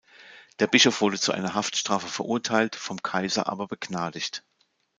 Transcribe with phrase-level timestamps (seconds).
[0.57, 4.43] Der Bischof wurde zu einer Haftstrafe verurteilt, vom Kaiser aber begnadigt.